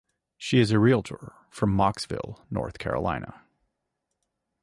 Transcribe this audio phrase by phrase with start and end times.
[0.35, 3.43] She is a realtor from Mocksville, North Carolina.